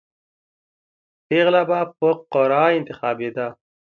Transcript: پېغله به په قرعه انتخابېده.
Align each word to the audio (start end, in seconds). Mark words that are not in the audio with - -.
پېغله 1.27 1.61
به 1.69 1.79
په 1.99 2.09
قرعه 2.31 2.67
انتخابېده. 2.77 3.47